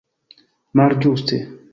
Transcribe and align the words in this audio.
malĝuste 0.79 1.39